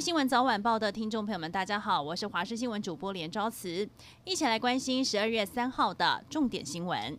[0.00, 3.88] 新闻早晚报的听众朋友们，大家好，我是华视新闻主播连昭慈，
[4.22, 7.18] 一起来关心十二月三号的重点新闻。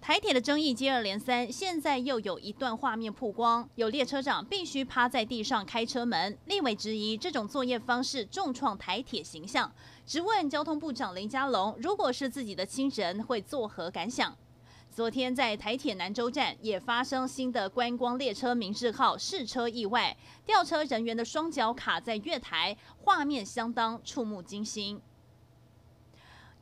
[0.00, 9.70] 台铁的争议接二连三，现在又有一段画面曝光，有列车长必须趴在地上开车门，立委质疑这种作业方式重创台铁形象，
[10.06, 14.34] 直问交通部长林佳龙，如果是自己的亲人，会作何感想？
[14.96, 24.98] 昨天在台铁南州站也发生新的观光列车明治号试车意外，吊车人员的双脚卡在月台，画面相当触目惊心。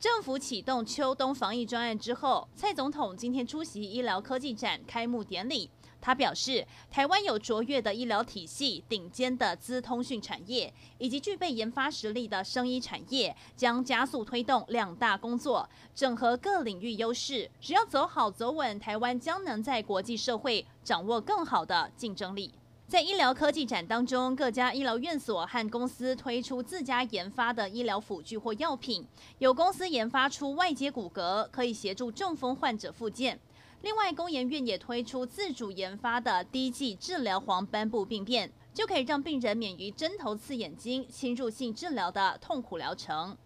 [0.05, 5.71] 政府启动秋冬防疫专案之后，蔡总统今天出席医疗科技展开幕典礼。
[5.99, 17.51] 他表示，台湾有卓越的医疗体系、顶尖的资通讯产业以及具备研发实力的生医产业，将加速推动两大工作，整合各领域优势。
[17.59, 22.53] 只要走好走稳，台湾将能在国际社会掌握更好的竞争力。
[22.87, 29.05] 在医疗科技展当中，各家医疗院所和公司推出自家研发的医疗辅具或药品。
[29.39, 33.41] 有公司研发出外接骨骼，可以协助中风患者复健。
[33.81, 43.37] 另外，工研院也推出自主研发的滴剂治疗黄斑部病变，就可以让病人免于针头刺眼睛、侵入性治疗的痛苦疗程。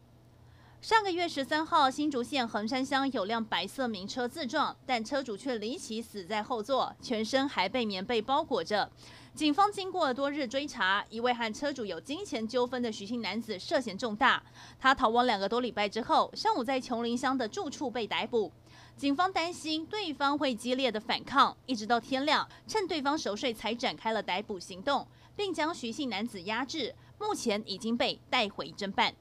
[0.80, 8.88] 上个月十三号，新竹县横山乡有辆白色名车自撞，但车主却离奇死在后座，全身还被棉被包裹着。
[9.34, 14.40] 警方经过多日追查，一位和车主有金钱纠纷的徐姓男子涉嫌重大。
[14.78, 18.52] 他逃亡两个多礼拜之后，上午在琼林乡的住处被逮捕。
[18.96, 29.12] 警方担心对方会激烈的反抗，一直到天亮，趁对方熟睡才展开了逮捕行动，并将徐姓男子压制，目前已经被带回侦办。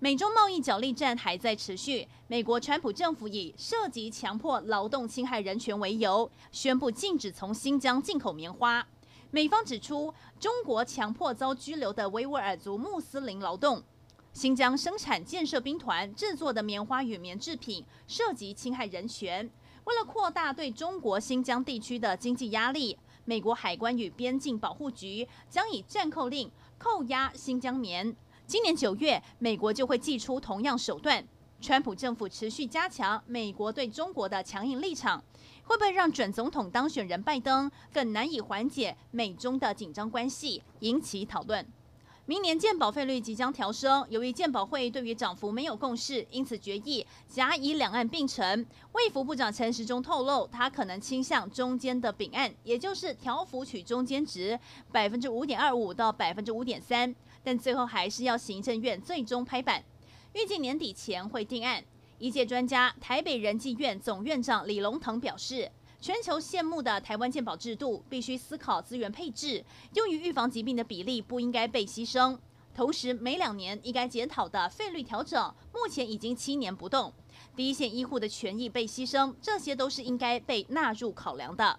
[0.00, 2.06] 美中贸易角力战还在持续。
[2.28, 8.86] 美国川普政府以涉及强迫劳动、侵害人权为由，宣布禁止从新疆进口棉花。
[9.32, 13.82] 美方指出，中国强迫遭拘留的维吾尔族穆斯林劳动。
[14.32, 19.50] 新疆生产建设兵团制作的棉花与棉制品涉及侵害人权。
[19.82, 26.48] 为了扩大对中国新疆地区的经济压力，美国海关与边境保护局将以战扣令
[26.78, 28.14] 扣押新疆棉。
[28.48, 31.22] 今年九月，美国就会祭出同样手段。
[31.60, 35.22] 川普政府持续加强美国对中国的强硬立场，
[35.64, 41.62] 会不会让准总统当选人拜登更难以缓解美中的紧张关系，引起讨论。
[42.24, 48.66] 明年健保费率即将调升，由于健保会对于涨幅没有共识，因此决议甲乙两岸并存。
[48.92, 54.58] 卫福部长陈时中透露，他可能倾向中间的丙案，也就是调幅取中间值
[54.90, 57.14] 百分之五点二五到百分之五点三。
[57.42, 59.84] 但最后还是要行政院最终拍板，
[60.34, 61.84] 预计年底前会定案。
[62.18, 72.36] 医界专家台北仁济院总院长李龙腾表示，全球羡慕的台湾健保制度必须思考资源配置，用于预防疾病的比例不应该被牺牲。
[72.74, 77.12] 同时，每两年应该检讨的费率调整，目前已经七年不动。
[77.56, 81.78] 第一线医护的权益被牺牲，这些都是应该被纳入考量的。